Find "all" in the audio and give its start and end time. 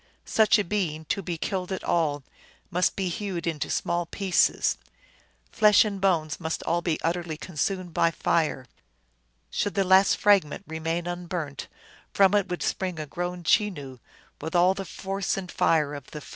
1.83-2.23, 6.63-6.81, 14.55-14.73